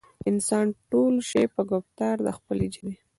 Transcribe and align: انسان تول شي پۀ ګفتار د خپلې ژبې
انسان 0.29 0.67
تول 0.89 1.15
شي 1.29 1.43
پۀ 1.53 1.61
ګفتار 1.71 2.15
د 2.25 2.27
خپلې 2.37 2.67
ژبې 2.75 2.93